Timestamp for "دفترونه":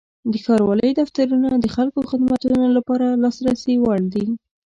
1.01-1.49